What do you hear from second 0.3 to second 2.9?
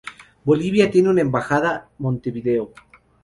Bolivia tiene una embajada Montevideo.